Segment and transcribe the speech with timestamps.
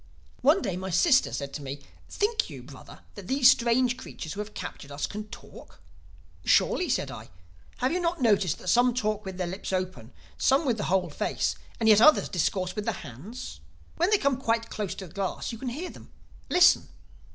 [0.41, 4.39] "One day my sister said to me, 'Think you, Brother, that these strange creatures who
[4.39, 5.79] have captured us can talk?'
[6.43, 7.29] "'Surely,' said I,
[7.77, 10.09] 'have you not noticed that some talk with the lips only,
[10.39, 13.59] some with the whole face, and yet others discourse with the hands?
[13.97, 16.11] When they come quite close to the glass you can hear them.
[16.49, 16.87] Listen!